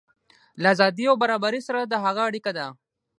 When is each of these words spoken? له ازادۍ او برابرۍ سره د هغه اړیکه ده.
له 0.61 0.67
ازادۍ 0.73 1.05
او 1.09 1.15
برابرۍ 1.23 1.61
سره 1.67 1.79
د 1.85 1.93
هغه 2.05 2.21
اړیکه 2.29 2.51
ده. 2.57 2.67